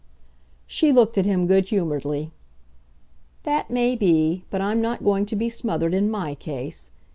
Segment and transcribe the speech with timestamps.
[0.65, 2.31] She looked at him good humouredly.
[3.43, 6.89] "That may be but I'm not going to be smothered in MY case.